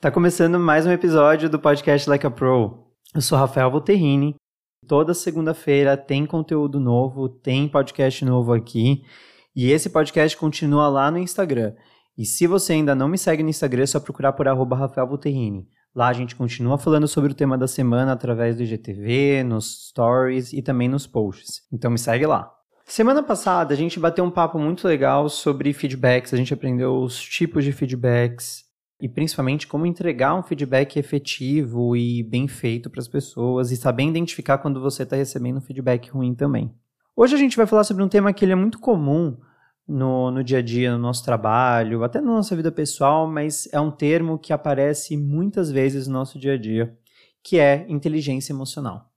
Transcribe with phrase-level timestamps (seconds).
[0.00, 2.86] Tá começando mais um episódio do podcast Like a Pro.
[3.14, 4.34] Eu sou Rafael Volterrini.
[4.88, 9.02] Toda segunda-feira tem conteúdo novo, tem podcast novo aqui.
[9.54, 11.74] E esse podcast continua lá no Instagram.
[12.16, 15.06] E se você ainda não me segue no Instagram, é só procurar por arroba Rafael
[15.06, 15.68] Volterrini.
[15.94, 20.54] Lá a gente continua falando sobre o tema da semana através do IGTV, nos stories
[20.54, 21.60] e também nos posts.
[21.70, 22.50] Então me segue lá.
[22.86, 27.20] Semana passada a gente bateu um papo muito legal sobre feedbacks, a gente aprendeu os
[27.20, 28.69] tipos de feedbacks,
[29.00, 34.04] e principalmente como entregar um feedback efetivo e bem feito para as pessoas e saber
[34.04, 36.74] identificar quando você está recebendo um feedback ruim também.
[37.16, 39.36] Hoje a gente vai falar sobre um tema que ele é muito comum
[39.86, 43.80] no, no dia a dia, no nosso trabalho, até na nossa vida pessoal, mas é
[43.80, 46.96] um termo que aparece muitas vezes no nosso dia a dia,
[47.42, 49.10] que é inteligência emocional.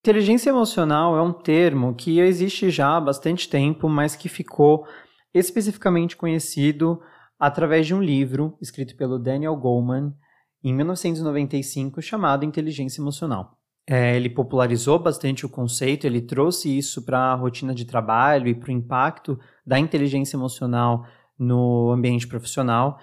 [0.00, 4.86] Inteligência emocional é um termo que existe já há bastante tempo, mas que ficou
[5.34, 7.00] especificamente conhecido
[7.38, 10.14] através de um livro escrito pelo Daniel Goleman
[10.62, 13.56] em 1995 chamado Inteligência Emocional.
[13.90, 18.54] É, ele popularizou bastante o conceito, ele trouxe isso para a rotina de trabalho e
[18.54, 21.06] para o impacto da inteligência emocional
[21.38, 22.98] no ambiente profissional.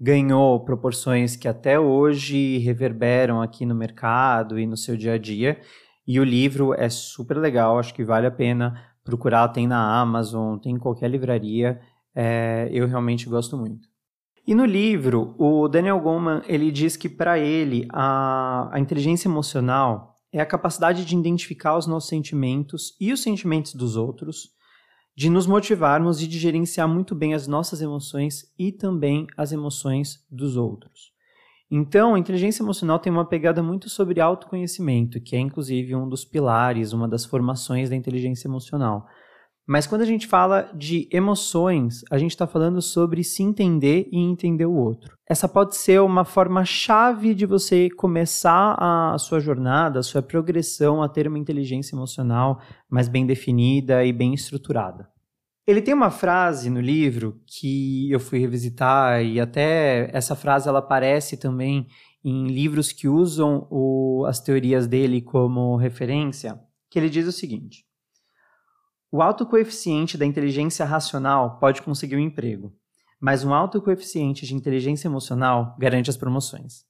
[0.00, 5.60] Ganhou proporções que até hoje reverberam aqui no mercado e no seu dia a dia.
[6.06, 9.48] E o livro é super legal, acho que vale a pena procurar.
[9.48, 11.78] Tem na Amazon, tem em qualquer livraria
[12.14, 13.88] é, eu realmente gosto muito.
[14.46, 20.16] E no livro, o Daniel Goleman ele diz que para ele a, a inteligência emocional
[20.32, 24.50] é a capacidade de identificar os nossos sentimentos e os sentimentos dos outros,
[25.14, 30.24] de nos motivarmos e de gerenciar muito bem as nossas emoções e também as emoções
[30.30, 31.12] dos outros.
[31.70, 36.24] Então, a inteligência emocional tem uma pegada muito sobre autoconhecimento, que é inclusive um dos
[36.24, 39.06] pilares, uma das formações da inteligência emocional.
[39.66, 44.18] Mas quando a gente fala de emoções, a gente está falando sobre se entender e
[44.18, 45.16] entender o outro.
[45.28, 51.02] Essa pode ser uma forma chave de você começar a sua jornada, a sua progressão
[51.02, 55.08] a ter uma inteligência emocional mais bem definida e bem estruturada.
[55.64, 60.80] Ele tem uma frase no livro que eu fui revisitar e até essa frase ela
[60.80, 61.86] aparece também
[62.24, 66.58] em livros que usam o, as teorias dele como referência,
[66.90, 67.84] que ele diz o seguinte:
[69.14, 72.72] o alto coeficiente da inteligência racional pode conseguir um emprego,
[73.20, 76.86] mas um alto coeficiente de inteligência emocional garante as promoções.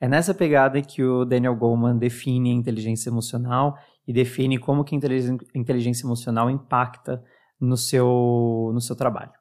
[0.00, 3.76] É nessa pegada que o Daniel Goleman define a inteligência emocional
[4.06, 7.24] e define como que a inteligência emocional impacta
[7.60, 9.32] no seu, no seu trabalho.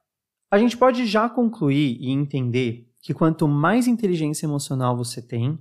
[0.50, 5.60] A gente pode já concluir e entender que quanto mais inteligência emocional você tem,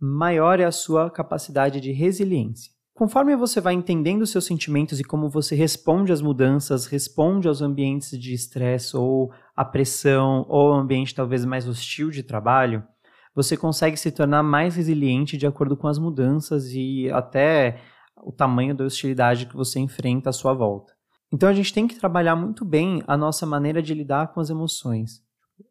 [0.00, 2.72] maior é a sua capacidade de resiliência.
[3.00, 8.10] Conforme você vai entendendo seus sentimentos e como você responde às mudanças, responde aos ambientes
[8.10, 12.84] de estresse ou à pressão ou ambiente talvez mais hostil de trabalho,
[13.34, 17.80] você consegue se tornar mais resiliente de acordo com as mudanças e até
[18.22, 20.92] o tamanho da hostilidade que você enfrenta à sua volta.
[21.32, 24.50] Então a gente tem que trabalhar muito bem a nossa maneira de lidar com as
[24.50, 25.22] emoções.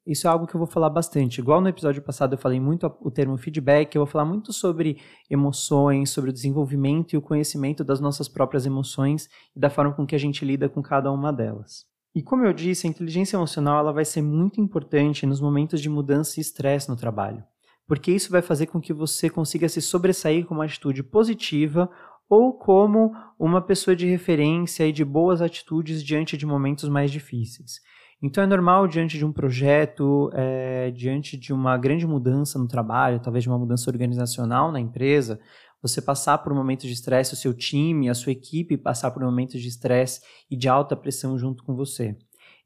[0.05, 1.39] Isso é algo que eu vou falar bastante.
[1.39, 4.97] Igual no episódio passado eu falei muito o termo feedback, eu vou falar muito sobre
[5.29, 10.05] emoções, sobre o desenvolvimento e o conhecimento das nossas próprias emoções e da forma com
[10.05, 11.85] que a gente lida com cada uma delas.
[12.15, 15.89] E como eu disse, a inteligência emocional ela vai ser muito importante nos momentos de
[15.89, 17.43] mudança e estresse no trabalho,
[17.87, 21.89] porque isso vai fazer com que você consiga se sobressair com uma atitude positiva
[22.29, 27.79] ou como uma pessoa de referência e de boas atitudes diante de momentos mais difíceis.
[28.21, 33.21] Então é normal diante de um projeto, é, diante de uma grande mudança no trabalho,
[33.21, 35.39] talvez de uma mudança organizacional na empresa,
[35.81, 39.23] você passar por um momento de estresse, o seu time, a sua equipe passar por
[39.23, 40.19] um momento de estresse
[40.51, 42.17] e de alta pressão junto com você.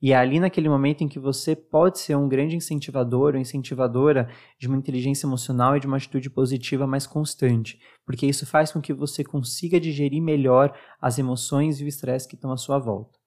[0.02, 4.28] E é ali naquele momento em que você pode ser um grande incentivador ou incentivadora
[4.60, 8.82] de uma inteligência emocional e de uma atitude positiva mais constante, porque isso faz com
[8.82, 13.23] que você consiga digerir melhor as emoções e o estresse que estão à sua volta.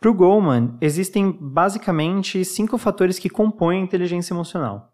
[0.00, 4.92] Para o Goleman, existem basicamente cinco fatores que compõem a inteligência emocional.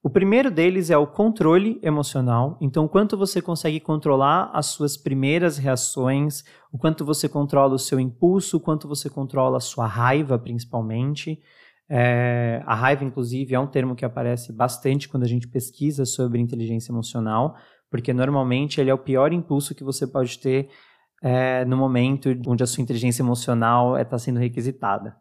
[0.00, 4.96] O primeiro deles é o controle emocional, então o quanto você consegue controlar as suas
[4.96, 9.84] primeiras reações, o quanto você controla o seu impulso, o quanto você controla a sua
[9.88, 11.40] raiva, principalmente.
[11.88, 16.40] É, a raiva, inclusive, é um termo que aparece bastante quando a gente pesquisa sobre
[16.40, 17.56] inteligência emocional,
[17.90, 20.68] porque normalmente ele é o pior impulso que você pode ter
[21.22, 25.16] é, no momento onde a sua inteligência emocional está é, sendo requisitada.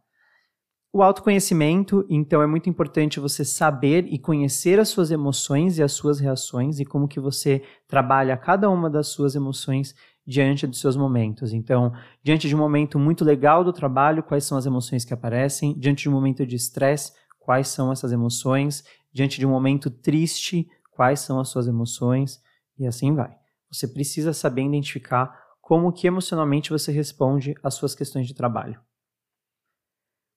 [0.93, 5.91] O autoconhecimento, então, é muito importante você saber e conhecer as suas emoções e as
[5.91, 9.93] suas reações e como que você trabalha cada uma das suas emoções
[10.25, 11.51] diante dos seus momentos.
[11.51, 11.91] Então,
[12.23, 15.77] diante de um momento muito legal do trabalho, quais são as emoções que aparecem?
[15.77, 18.83] Diante de um momento de estresse, quais são essas emoções?
[19.11, 22.41] Diante de um momento triste, quais são as suas emoções
[22.79, 23.35] e assim vai.
[23.69, 28.79] Você precisa saber identificar como que emocionalmente você responde às suas questões de trabalho.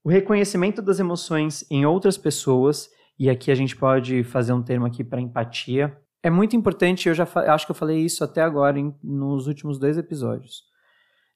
[0.02, 2.88] O reconhecimento das emoções em outras pessoas,
[3.18, 7.14] e aqui a gente pode fazer um termo aqui para empatia, é muito importante, eu
[7.14, 10.62] já acho que eu falei isso até agora em, nos últimos dois episódios.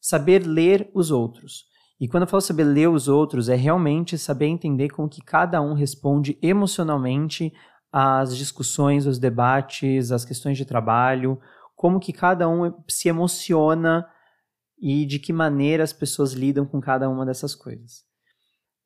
[0.01, 1.67] Saber ler os outros.
[2.01, 5.61] E quando eu falo saber ler os outros, é realmente saber entender como que cada
[5.61, 7.53] um responde emocionalmente
[7.93, 11.39] às discussões, aos debates, às questões de trabalho,
[11.83, 14.07] como que cada um se emociona
[14.81, 18.05] e de que maneira as pessoas lidam com cada uma dessas coisas.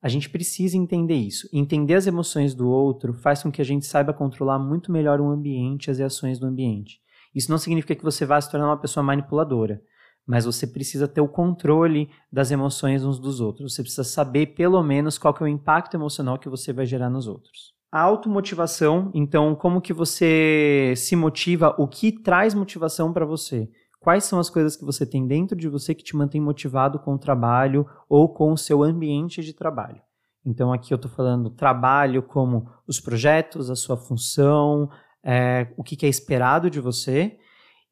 [0.01, 1.47] A gente precisa entender isso.
[1.53, 5.29] Entender as emoções do outro faz com que a gente saiba controlar muito melhor o
[5.29, 6.99] ambiente e as reações do ambiente.
[7.35, 9.79] Isso não significa que você vá se tornar uma pessoa manipuladora,
[10.25, 13.75] mas você precisa ter o controle das emoções uns dos outros.
[13.75, 17.27] Você precisa saber, pelo menos, qual é o impacto emocional que você vai gerar nos
[17.27, 17.76] outros.
[17.91, 23.69] A automotivação, então, como que você se motiva, o que traz motivação para você?
[23.99, 27.13] Quais são as coisas que você tem dentro de você que te mantém motivado com
[27.13, 30.01] o trabalho ou com o seu ambiente de trabalho?
[30.45, 34.89] Então, aqui eu estou falando trabalho como os projetos, a sua função,
[35.23, 37.37] é, o que, que é esperado de você.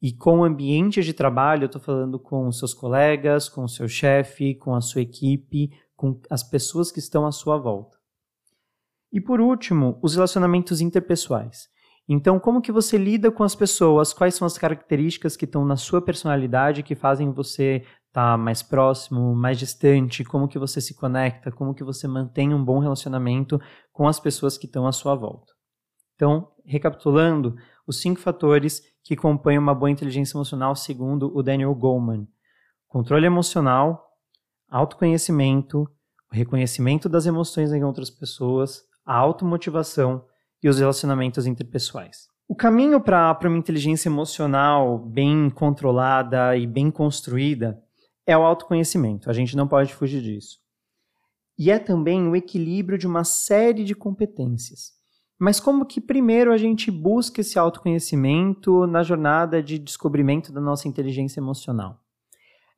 [0.00, 3.68] E com o ambiente de trabalho, eu estou falando com os seus colegas, com o
[3.68, 7.95] seu chefe, com a sua equipe, com as pessoas que estão à sua volta.
[9.16, 11.70] E por último, os relacionamentos interpessoais.
[12.06, 14.12] Então, como que você lida com as pessoas?
[14.12, 17.76] Quais são as características que estão na sua personalidade que fazem você
[18.08, 20.22] estar tá mais próximo, mais distante?
[20.22, 21.50] Como que você se conecta?
[21.50, 23.58] Como que você mantém um bom relacionamento
[23.90, 25.50] com as pessoas que estão à sua volta?
[26.14, 32.28] Então, recapitulando, os cinco fatores que compõem uma boa inteligência emocional segundo o Daniel Goleman.
[32.86, 34.10] Controle emocional,
[34.68, 35.88] autoconhecimento,
[36.30, 40.24] o reconhecimento das emoções em outras pessoas, a automotivação
[40.62, 42.26] e os relacionamentos interpessoais.
[42.48, 47.80] O caminho para uma inteligência emocional bem controlada e bem construída
[48.26, 49.30] é o autoconhecimento.
[49.30, 50.58] A gente não pode fugir disso.
[51.58, 54.92] E é também o equilíbrio de uma série de competências.
[55.38, 60.88] Mas como que primeiro a gente busca esse autoconhecimento na jornada de descobrimento da nossa
[60.88, 62.00] inteligência emocional?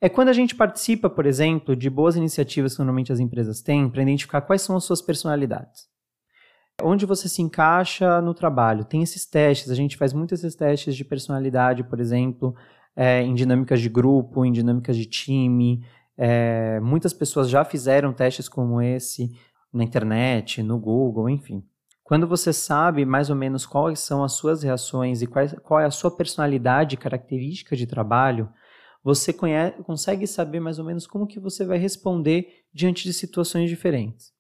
[0.01, 3.89] É quando a gente participa, por exemplo, de boas iniciativas que normalmente as empresas têm
[3.89, 5.88] para identificar quais são as suas personalidades.
[6.83, 8.85] Onde você se encaixa no trabalho?
[8.85, 12.55] Tem esses testes, a gente faz muitos esses testes de personalidade, por exemplo,
[12.95, 15.85] é, em dinâmicas de grupo, em dinâmicas de time.
[16.17, 19.33] É, muitas pessoas já fizeram testes como esse
[19.73, 21.65] na internet, no Google, enfim.
[22.05, 25.85] Quando você sabe mais ou menos quais são as suas reações e quais, qual é
[25.85, 28.49] a sua personalidade característica de trabalho,
[29.03, 33.69] você conhece, consegue saber mais ou menos como que você vai responder diante de situações
[33.69, 34.38] diferentes.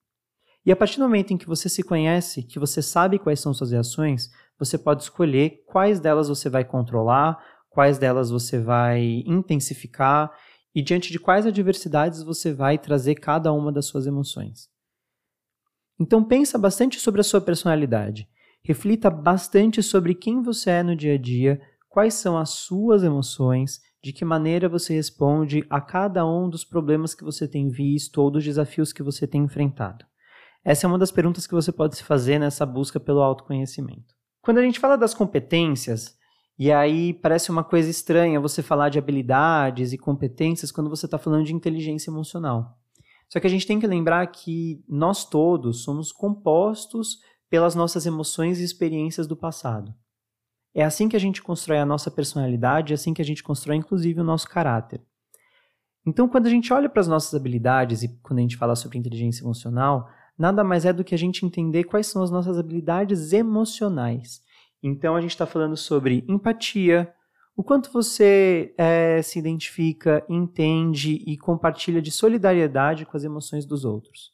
[0.68, 3.54] E a partir do momento em que você se conhece, que você sabe quais são
[3.54, 4.28] suas reações,
[4.58, 10.30] você pode escolher quais delas você vai controlar, quais delas você vai intensificar
[10.74, 14.68] e diante de quais adversidades você vai trazer cada uma das suas emoções.
[15.98, 18.28] Então pensa bastante sobre a sua personalidade.
[18.62, 23.80] Reflita bastante sobre quem você é no dia a dia, quais são as suas emoções,
[24.04, 28.30] de que maneira você responde a cada um dos problemas que você tem visto ou
[28.30, 30.07] dos desafios que você tem enfrentado.
[30.68, 34.14] Essa é uma das perguntas que você pode se fazer nessa busca pelo autoconhecimento.
[34.42, 36.14] Quando a gente fala das competências,
[36.58, 41.16] e aí parece uma coisa estranha você falar de habilidades e competências quando você está
[41.16, 42.78] falando de inteligência emocional.
[43.30, 47.16] Só que a gente tem que lembrar que nós todos somos compostos
[47.48, 49.94] pelas nossas emoções e experiências do passado.
[50.74, 53.76] É assim que a gente constrói a nossa personalidade, é assim que a gente constrói
[53.76, 55.00] inclusive o nosso caráter.
[56.06, 58.98] Então, quando a gente olha para as nossas habilidades e quando a gente fala sobre
[58.98, 63.32] inteligência emocional, nada mais é do que a gente entender quais são as nossas habilidades
[63.32, 64.40] emocionais.
[64.82, 67.12] Então a gente está falando sobre empatia,
[67.56, 73.84] o quanto você é, se identifica, entende e compartilha de solidariedade com as emoções dos
[73.84, 74.30] outros.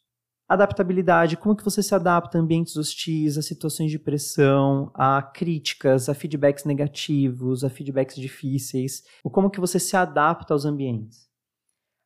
[0.47, 6.07] Adaptabilidade, como que você se adapta a ambientes hostis, a situações de pressão, a críticas,
[6.07, 11.25] a feedbacks negativos, a feedbacks difíceis, o como que você se adapta aos ambientes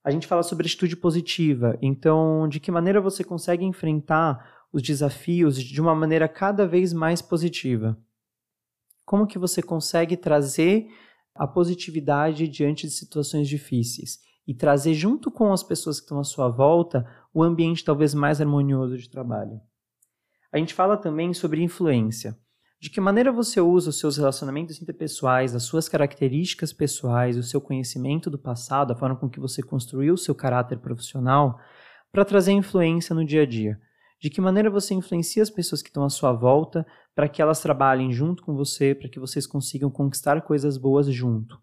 [0.04, 1.78] a gente fala sobre atitude positiva.
[1.82, 7.22] Então, de que maneira você consegue enfrentar os desafios de uma maneira cada vez mais
[7.22, 7.98] positiva?
[9.06, 10.88] Como que você consegue trazer
[11.36, 16.24] a positividade diante de situações difíceis e trazer junto com as pessoas que estão à
[16.24, 19.60] sua volta o ambiente talvez mais harmonioso de trabalho?
[20.52, 22.38] A gente fala também sobre influência
[22.82, 27.60] de que maneira você usa os seus relacionamentos interpessoais, as suas características pessoais, o seu
[27.60, 31.60] conhecimento do passado, a forma com que você construiu o seu caráter profissional,
[32.12, 33.80] para trazer influência no dia a dia.
[34.22, 37.62] de que maneira você influencia as pessoas que estão à sua volta para que elas
[37.62, 41.58] trabalhem junto com você, para que vocês consigam conquistar coisas boas junto.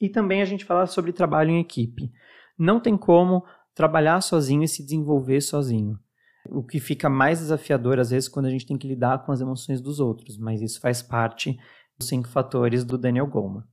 [0.00, 2.10] E também a gente fala sobre trabalho em equipe.
[2.58, 5.98] Não tem como trabalhar sozinho e se desenvolver sozinho.
[6.46, 9.40] O que fica mais desafiador às vezes quando a gente tem que lidar com as
[9.40, 11.58] emoções dos outros, mas isso faz parte
[11.98, 13.64] dos cinco fatores do Daniel Goleman.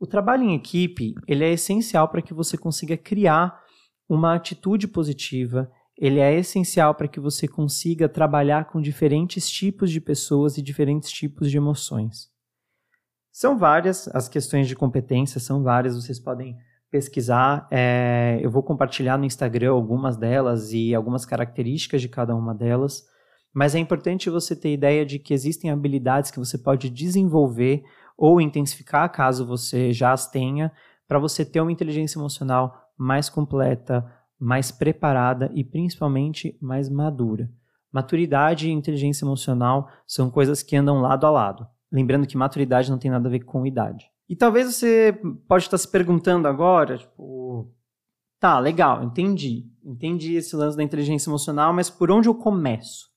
[0.00, 3.58] O trabalho em equipe ele é essencial para que você consiga criar
[4.08, 5.70] uma atitude positiva.
[5.96, 11.10] Ele é essencial para que você consiga trabalhar com diferentes tipos de pessoas e diferentes
[11.10, 12.30] tipos de emoções.
[13.32, 16.56] São várias as questões de competência, são várias, vocês podem
[16.90, 17.66] pesquisar.
[17.70, 23.04] É, eu vou compartilhar no Instagram algumas delas e algumas características de cada uma delas.
[23.52, 27.82] Mas é importante você ter ideia de que existem habilidades que você pode desenvolver
[28.16, 30.72] ou intensificar caso você já as tenha,
[31.06, 34.04] para você ter uma inteligência emocional mais completa,
[34.38, 37.48] mais preparada e principalmente mais madura.
[37.92, 41.66] Maturidade e inteligência emocional são coisas que andam lado a lado.
[41.90, 44.10] Lembrando que maturidade não tem nada a ver com idade.
[44.28, 47.72] E talvez você pode estar se perguntando agora, tipo,
[48.38, 49.66] tá, legal, entendi.
[49.82, 53.08] Entendi esse lance da inteligência emocional, mas por onde eu começo?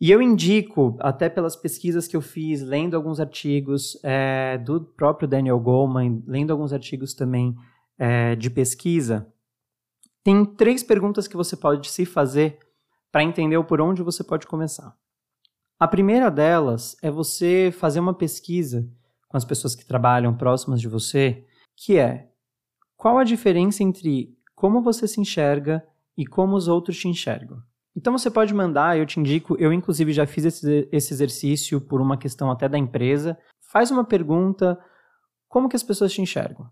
[0.00, 5.26] E eu indico, até pelas pesquisas que eu fiz, lendo alguns artigos é, do próprio
[5.26, 7.56] Daniel Goleman, lendo alguns artigos também
[7.98, 9.26] é, de pesquisa,
[10.22, 12.60] tem três perguntas que você pode se fazer
[13.10, 14.96] para entender por onde você pode começar.
[15.80, 18.88] A primeira delas é você fazer uma pesquisa
[19.28, 21.44] com as pessoas que trabalham próximas de você,
[21.76, 22.28] que é
[22.96, 27.62] qual a diferença entre como você se enxerga e como os outros te enxergam.
[27.96, 32.00] Então você pode mandar, eu te indico, eu inclusive já fiz esse, esse exercício por
[32.00, 33.38] uma questão até da empresa.
[33.72, 34.78] Faz uma pergunta,
[35.48, 36.68] como que as pessoas te enxergam?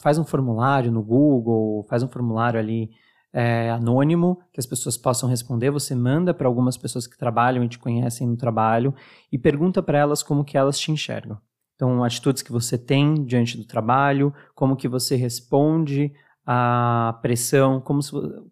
[0.00, 2.90] Faz um formulário no Google, faz um formulário ali
[3.32, 5.70] é, anônimo que as pessoas possam responder.
[5.70, 8.94] Você manda para algumas pessoas que trabalham e te conhecem no trabalho
[9.30, 11.38] e pergunta para elas como que elas te enxergam.
[11.82, 16.12] Então, atitudes que você tem diante do trabalho, como que você responde
[16.46, 17.98] a pressão, como,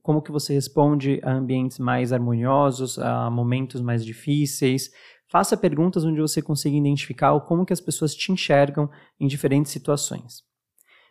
[0.02, 4.90] como que você responde a ambientes mais harmoniosos, a momentos mais difíceis.
[5.28, 10.42] Faça perguntas onde você consiga identificar como que as pessoas te enxergam em diferentes situações.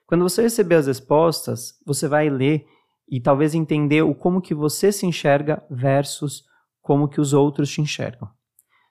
[0.05, 2.65] Quando você receber as respostas, você vai ler
[3.09, 6.43] e talvez entender o como que você se enxerga versus
[6.81, 8.27] como que os outros te enxergam.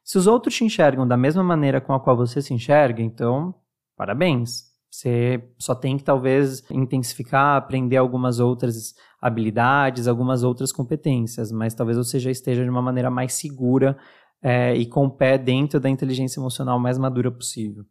[0.09, 3.55] Se os outros te enxergam da mesma maneira com a qual você se enxerga, então,
[3.95, 4.63] parabéns.
[4.91, 11.99] Você só tem que talvez intensificar, aprender algumas outras habilidades, algumas outras competências, mas talvez
[11.99, 13.99] você já esteja de uma maneira mais segura
[14.41, 17.85] é, e com o pé dentro da inteligência emocional mais madura possível.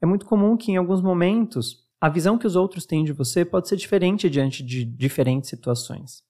[0.00, 3.44] É muito comum que em alguns momentos a visão que os outros têm de você
[3.44, 6.24] pode ser diferente diante de diferentes situações.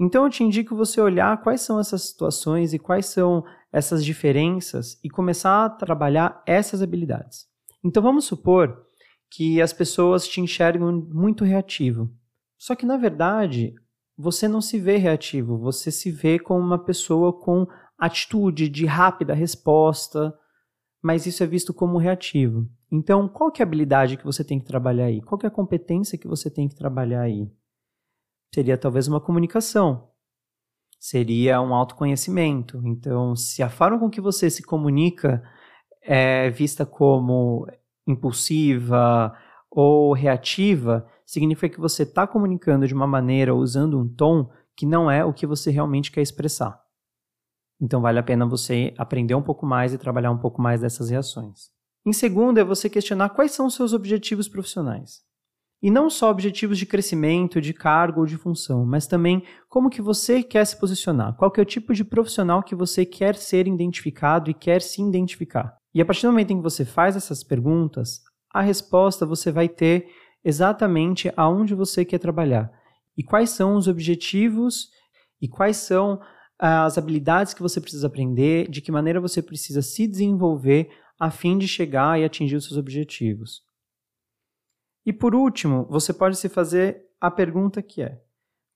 [0.00, 5.00] Então eu te indico você olhar quais são essas situações e quais são essas diferenças
[5.02, 7.48] e começar a trabalhar essas habilidades.
[7.82, 8.86] Então vamos supor
[9.28, 12.08] que as pessoas te enxergam muito reativo.
[12.56, 13.74] Só que na verdade,
[14.16, 17.66] você não se vê reativo, você se vê como uma pessoa com
[17.98, 20.32] atitude de rápida resposta,
[21.02, 22.70] mas isso é visto como reativo.
[22.92, 25.20] Então, qual que é a habilidade que você tem que trabalhar aí?
[25.20, 27.50] Qual que é a competência que você tem que trabalhar aí?
[28.54, 30.13] Seria talvez uma comunicação.
[31.04, 32.80] Seria um autoconhecimento.
[32.82, 35.42] Então, se a forma com que você se comunica
[36.00, 37.66] é vista como
[38.06, 39.36] impulsiva
[39.70, 45.10] ou reativa, significa que você está comunicando de uma maneira, usando um tom que não
[45.10, 46.82] é o que você realmente quer expressar.
[47.78, 51.10] Então vale a pena você aprender um pouco mais e trabalhar um pouco mais dessas
[51.10, 51.70] reações.
[52.06, 55.22] Em segundo, é você questionar quais são os seus objetivos profissionais.
[55.84, 60.00] E não só objetivos de crescimento, de cargo ou de função, mas também como que
[60.00, 63.68] você quer se posicionar, qual que é o tipo de profissional que você quer ser
[63.68, 65.76] identificado e quer se identificar.
[65.94, 69.68] E a partir do momento em que você faz essas perguntas, a resposta você vai
[69.68, 70.08] ter
[70.42, 72.72] exatamente aonde você quer trabalhar
[73.14, 74.88] e quais são os objetivos
[75.38, 76.18] e quais são
[76.58, 80.88] ah, as habilidades que você precisa aprender, de que maneira você precisa se desenvolver
[81.20, 83.62] a fim de chegar e atingir os seus objetivos.
[85.06, 88.20] E por último, você pode se fazer a pergunta que é: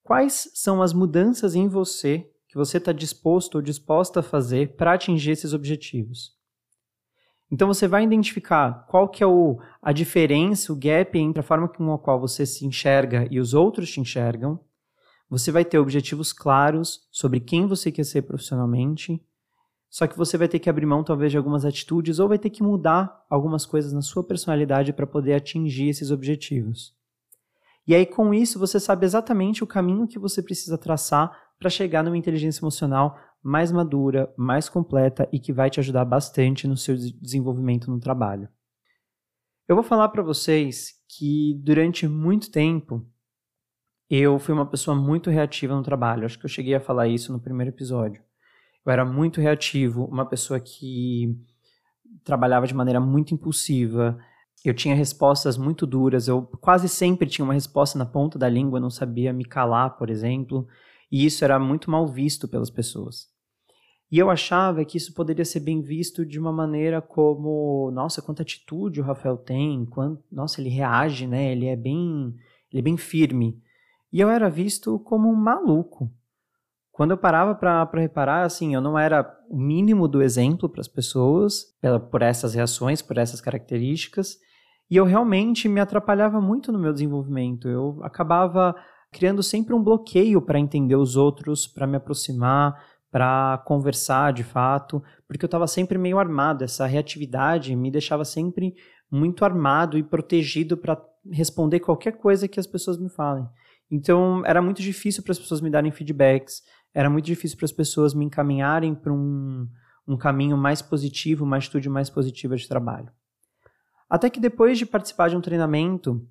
[0.02, 4.94] quais são as mudanças em você que você está disposto ou disposta a fazer para
[4.94, 6.36] atingir esses objetivos?
[7.50, 11.66] Então você vai identificar qual que é o, a diferença, o gap entre a forma
[11.66, 14.60] com a qual você se enxerga e os outros te enxergam.
[15.30, 19.22] Você vai ter objetivos claros sobre quem você quer ser profissionalmente.
[19.90, 22.50] Só que você vai ter que abrir mão talvez de algumas atitudes ou vai ter
[22.50, 26.94] que mudar algumas coisas na sua personalidade para poder atingir esses objetivos.
[27.86, 32.04] E aí com isso você sabe exatamente o caminho que você precisa traçar para chegar
[32.04, 36.94] numa inteligência emocional mais madura, mais completa e que vai te ajudar bastante no seu
[36.96, 38.48] desenvolvimento no trabalho.
[39.66, 43.06] Eu vou falar para vocês que durante muito tempo
[44.10, 46.24] eu fui uma pessoa muito reativa no trabalho.
[46.24, 48.22] Acho que eu cheguei a falar isso no primeiro episódio.
[48.88, 51.36] Eu era muito reativo, uma pessoa que
[52.24, 54.18] trabalhava de maneira muito impulsiva.
[54.64, 56.26] Eu tinha respostas muito duras.
[56.26, 60.08] Eu quase sempre tinha uma resposta na ponta da língua, não sabia me calar, por
[60.08, 60.66] exemplo.
[61.12, 63.26] E isso era muito mal visto pelas pessoas.
[64.10, 68.40] E eu achava que isso poderia ser bem visto de uma maneira como, nossa, quanta
[68.40, 71.52] atitude o Rafael tem, quanto, nossa, ele reage, né?
[71.52, 72.34] Ele é bem,
[72.72, 73.62] ele é bem firme.
[74.10, 76.10] E eu era visto como um maluco.
[76.98, 80.88] Quando eu parava para reparar, assim, eu não era o mínimo do exemplo para as
[80.88, 84.36] pessoas, pela, por essas reações, por essas características,
[84.90, 87.68] e eu realmente me atrapalhava muito no meu desenvolvimento.
[87.68, 88.74] Eu acabava
[89.12, 95.00] criando sempre um bloqueio para entender os outros, para me aproximar, para conversar de fato,
[95.28, 96.64] porque eu estava sempre meio armado.
[96.64, 98.74] Essa reatividade me deixava sempre
[99.08, 101.00] muito armado e protegido para
[101.30, 103.46] responder qualquer coisa que as pessoas me falem.
[103.90, 106.62] Então era muito difícil para as pessoas me darem feedbacks,
[106.94, 109.68] era muito difícil para as pessoas me encaminharem para um,
[110.06, 113.10] um caminho mais positivo, uma atitude mais positiva de trabalho.
[114.08, 116.26] Até que depois de participar de um treinamento,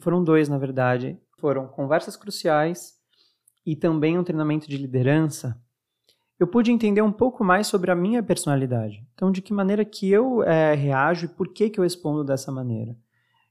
[0.00, 2.94] foram dois na verdade, foram conversas cruciais
[3.64, 5.60] e também um treinamento de liderança,
[6.38, 9.06] eu pude entender um pouco mais sobre a minha personalidade.
[9.14, 12.52] Então, de que maneira que eu é, reajo e por que, que eu respondo dessa
[12.52, 12.94] maneira.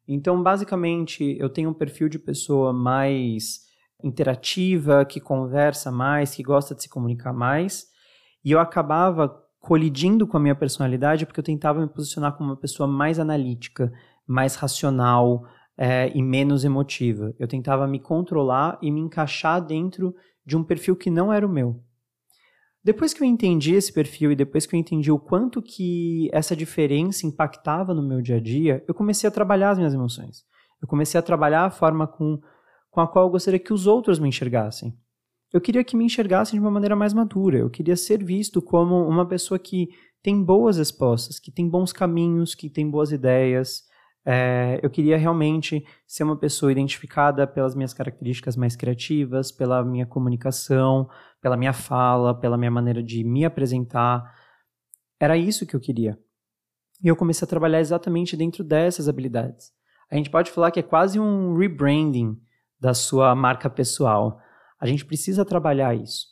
[0.08, 3.65] Então, basicamente, eu tenho um perfil de pessoa mais
[4.06, 7.88] interativa, que conversa mais, que gosta de se comunicar mais,
[8.44, 12.56] e eu acabava colidindo com a minha personalidade porque eu tentava me posicionar como uma
[12.56, 13.92] pessoa mais analítica,
[14.28, 15.44] mais racional
[15.76, 17.34] é, e menos emotiva.
[17.40, 21.50] Eu tentava me controlar e me encaixar dentro de um perfil que não era o
[21.50, 21.82] meu.
[22.84, 26.56] Depois que eu entendi esse perfil e depois que eu entendi o quanto que essa
[26.56, 30.46] diferença impactava no meu dia a dia, eu comecei a trabalhar as minhas emoções.
[30.80, 32.40] Eu comecei a trabalhar a forma com,
[32.96, 34.98] com a qual eu gostaria que os outros me enxergassem.
[35.54, 37.58] Eu queria que me enxergassem de uma maneira mais madura.
[37.60, 39.90] Eu queria ser visto como uma pessoa que
[40.24, 43.84] tem boas respostas, que tem bons caminhos, que tem boas ideias,
[44.28, 50.08] é, eu queria realmente ser uma pessoa identificada pelas minhas características mais criativas, pela minha
[50.08, 51.08] comunicação,
[51.40, 54.34] pela minha fala, pela minha maneira de me apresentar.
[55.20, 56.18] Era isso que eu queria.
[57.04, 59.72] E eu comecei a trabalhar exatamente dentro dessas habilidades.
[60.10, 62.36] A gente pode falar que é quase um rebranding
[62.80, 64.40] da sua marca pessoal.
[64.80, 66.28] A gente precisa trabalhar isso.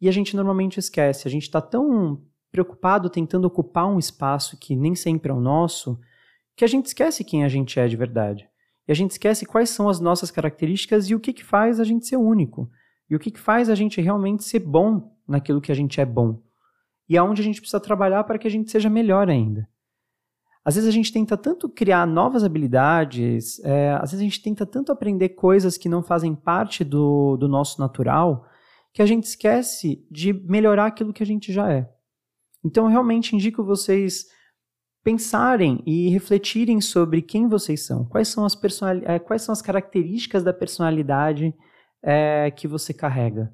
[0.00, 1.26] E a gente normalmente esquece.
[1.26, 6.00] A gente está tão preocupado tentando ocupar um espaço que nem sempre é o nosso
[6.58, 8.48] que a gente esquece quem a gente é de verdade.
[8.86, 11.84] E a gente esquece quais são as nossas características e o que, que faz a
[11.84, 12.68] gente ser único.
[13.08, 16.04] E o que, que faz a gente realmente ser bom naquilo que a gente é
[16.04, 16.42] bom.
[17.08, 19.68] E aonde a gente precisa trabalhar para que a gente seja melhor ainda.
[20.64, 24.66] Às vezes a gente tenta tanto criar novas habilidades, é, às vezes a gente tenta
[24.66, 28.46] tanto aprender coisas que não fazem parte do, do nosso natural,
[28.92, 31.88] que a gente esquece de melhorar aquilo que a gente já é.
[32.64, 34.26] Então eu realmente indico vocês
[35.02, 39.62] pensarem e refletirem sobre quem vocês são, quais são as, personali é, quais são as
[39.62, 41.54] características da personalidade
[42.02, 43.52] é, que você carrega.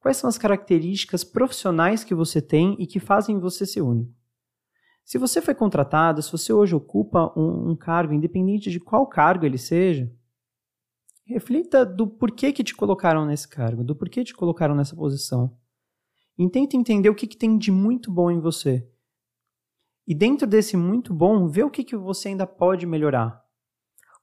[0.00, 4.21] Quais são as características profissionais que você tem e que fazem você ser único?
[5.12, 9.44] Se você foi contratado, se você hoje ocupa um, um cargo, independente de qual cargo
[9.44, 10.10] ele seja,
[11.26, 15.54] reflita do porquê que te colocaram nesse cargo, do porquê te colocaram nessa posição.
[16.38, 18.88] E tente entender o que, que tem de muito bom em você
[20.06, 23.38] e dentro desse muito bom, vê o que, que você ainda pode melhorar.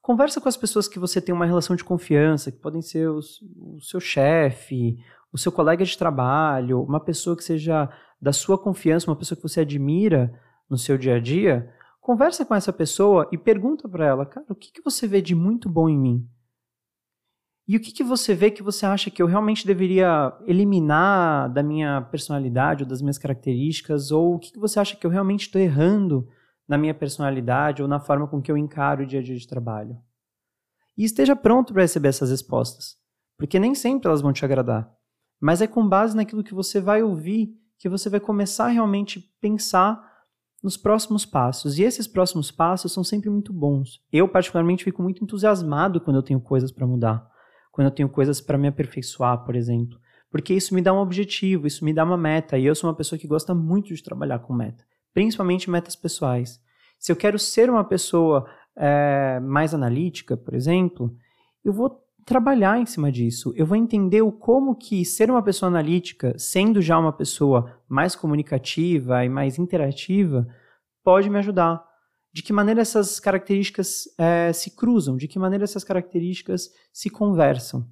[0.02, 3.40] Conversa com as pessoas que você tem uma relação de confiança, que podem ser os,
[3.56, 4.98] o seu chefe,
[5.32, 7.88] o seu colega de trabalho, uma pessoa que seja
[8.20, 10.36] da sua confiança, uma pessoa que você admira
[10.70, 11.68] no seu dia a dia.
[12.00, 15.34] Conversa com essa pessoa e pergunta para ela, cara, o que, que você vê de
[15.34, 16.28] muito bom em mim?
[17.66, 21.62] E o que, que você vê que você acha que eu realmente deveria eliminar da
[21.62, 24.10] minha personalidade ou das minhas características?
[24.10, 26.28] Ou o que, que você acha que eu realmente estou errando
[26.66, 29.46] na minha personalidade ou na forma com que eu encaro o dia a dia de
[29.46, 29.96] trabalho?
[30.96, 32.96] E esteja pronto para receber essas respostas,
[33.38, 34.92] porque nem sempre elas vão te agradar.
[35.40, 39.20] Mas é com base naquilo que você vai ouvir que você vai começar a realmente
[39.40, 40.09] pensar
[40.62, 41.78] nos próximos passos.
[41.78, 44.00] E esses próximos passos são sempre muito bons.
[44.12, 47.30] Eu, particularmente, fico muito entusiasmado quando eu tenho coisas para mudar
[47.70, 49.98] quando eu tenho coisas para me aperfeiçoar, por exemplo.
[50.30, 52.58] Porque isso me dá um objetivo, isso me dá uma meta.
[52.58, 56.60] E eu sou uma pessoa que gosta muito de trabalhar com meta, principalmente metas pessoais.
[56.98, 58.46] Se eu quero ser uma pessoa
[58.76, 61.14] é, mais analítica, por exemplo,
[61.64, 63.52] eu vou trabalhar em cima disso.
[63.56, 68.14] Eu vou entender o como que ser uma pessoa analítica, sendo já uma pessoa mais
[68.14, 70.46] comunicativa e mais interativa,
[71.02, 71.84] pode me ajudar.
[72.32, 77.84] De que maneira essas características é, se cruzam, de que maneira essas características se conversam.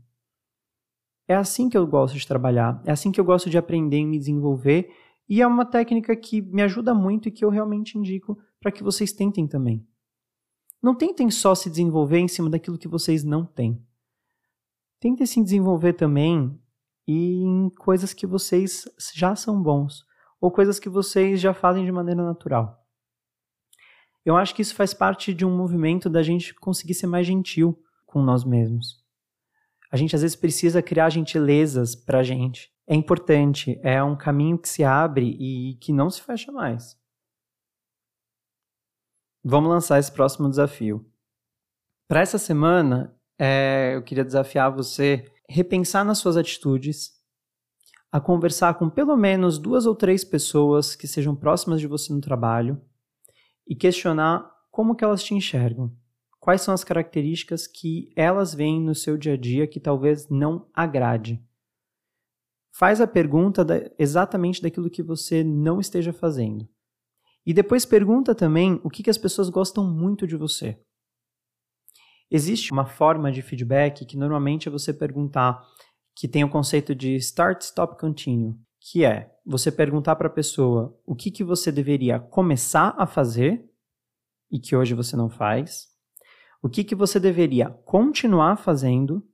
[1.27, 4.07] É assim que eu gosto de trabalhar, é assim que eu gosto de aprender e
[4.07, 4.89] me desenvolver,
[5.29, 8.85] e é uma técnica que me ajuda muito e que eu realmente indico para que
[8.85, 9.85] vocês tentem também.
[10.81, 13.85] Não tentem só se desenvolver em cima daquilo que vocês não têm.
[15.01, 16.61] Tentem se desenvolver também
[17.07, 18.85] em coisas que vocês
[19.15, 20.05] já são bons
[20.41, 22.85] ou coisas que vocês já fazem de maneira natural.
[24.25, 27.83] Eu acho que isso faz parte de um movimento da gente conseguir ser mais gentil
[28.05, 29.03] com nós mesmos.
[29.91, 32.71] A gente às vezes precisa criar gentilezas para gente.
[32.87, 36.99] É importante, é um caminho que se abre e que não se fecha mais.
[39.43, 41.11] Vamos lançar esse próximo desafio.
[42.07, 47.13] Para essa semana, é, eu queria desafiar você a repensar nas suas atitudes,
[48.11, 52.21] a conversar com pelo menos duas ou três pessoas que sejam próximas de você no
[52.21, 52.81] trabalho
[53.67, 55.95] e questionar como que elas te enxergam.
[56.41, 60.69] Quais são as características que elas veem no seu dia a dia que talvez não
[60.73, 61.43] agrade?
[62.73, 66.69] Faz a pergunta da, exatamente daquilo que você não esteja fazendo.
[67.45, 70.81] E depois pergunta também o que, que as pessoas gostam muito de você.
[72.31, 75.63] Existe uma forma de feedback que normalmente é você perguntar,
[76.15, 80.99] que tem o conceito de start, stop, continue, que é você perguntar para a pessoa
[81.07, 83.65] o que, que você deveria começar a fazer
[84.51, 85.89] e que hoje você não faz,
[86.63, 89.27] o que, que você deveria continuar fazendo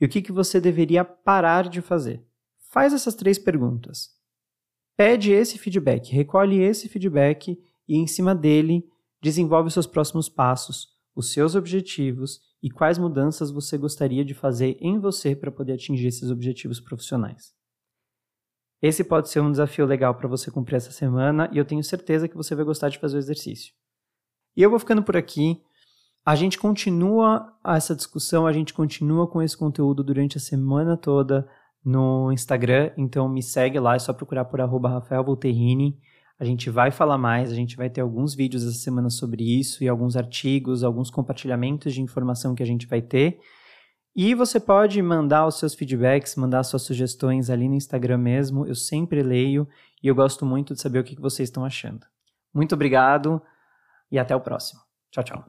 [0.00, 2.24] e o que, que você deveria parar de fazer.
[2.70, 4.10] Faz essas três perguntas.
[4.96, 8.84] Pede esse feedback, recolhe esse feedback e, em cima dele,
[9.22, 14.76] desenvolve os seus próximos passos, os seus objetivos e quais mudanças você gostaria de fazer
[14.80, 17.52] em você para poder atingir esses objetivos profissionais.
[18.80, 22.28] Esse pode ser um desafio legal para você cumprir essa semana e eu tenho certeza
[22.28, 23.74] que você vai gostar de fazer o exercício.
[24.56, 25.60] E eu vou ficando por aqui.
[26.24, 31.48] A gente continua essa discussão, a gente continua com esse conteúdo durante a semana toda
[31.84, 35.98] no Instagram, então me segue lá, é só procurar por arroba Rafael Volterrini.
[36.38, 39.82] A gente vai falar mais, a gente vai ter alguns vídeos essa semana sobre isso
[39.82, 43.40] e alguns artigos, alguns compartilhamentos de informação que a gente vai ter.
[44.14, 48.74] E você pode mandar os seus feedbacks, mandar suas sugestões ali no Instagram mesmo, eu
[48.74, 49.68] sempre leio
[50.02, 52.06] e eu gosto muito de saber o que vocês estão achando.
[52.54, 53.42] Muito obrigado
[54.10, 54.80] e até o próximo.
[55.10, 55.44] Tchau, tchau.